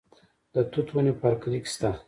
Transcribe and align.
د 0.53 0.55
توت 0.71 0.87
ونې 0.91 1.13
په 1.19 1.23
هر 1.27 1.35
کلي 1.41 1.59
کې 1.63 1.69
شته. 1.73 1.89